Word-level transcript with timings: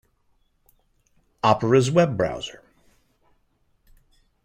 Opera's 1.43 1.91
web 1.91 2.17
browser. 2.17 2.63